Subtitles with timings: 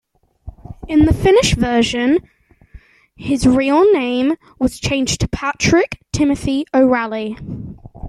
[0.87, 2.17] In the Finnish version
[3.15, 7.37] his real name was changed to Patrick Timothy O'Ralley.